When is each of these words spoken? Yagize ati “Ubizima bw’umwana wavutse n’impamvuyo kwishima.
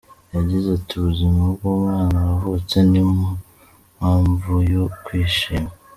Yagize 0.35 0.67
ati 0.77 0.93
“Ubizima 0.97 1.43
bw’umwana 1.53 2.17
wavutse 2.27 2.77
n’impamvuyo 2.91 4.81
kwishima. 5.05 5.71